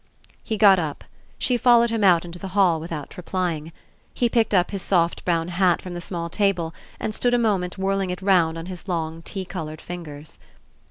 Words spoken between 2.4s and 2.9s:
hall